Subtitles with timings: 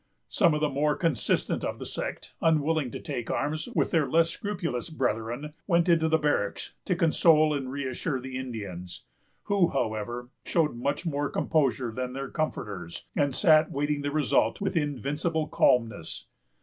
[0.29, 4.31] Some of the more consistent of the sect, unwilling to take arms with their less
[4.31, 9.03] scrupulous brethren, went into the barracks to console and reassure the Indians;
[9.43, 14.75] who, however, showed much more composure than their comforters, and sat waiting the result with
[14.75, 16.25] invincible calmness.